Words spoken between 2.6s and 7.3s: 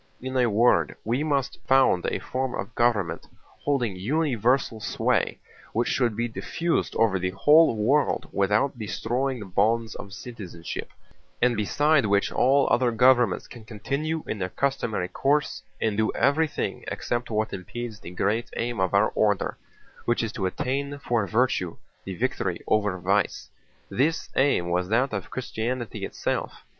government holding universal sway, which should be diffused over the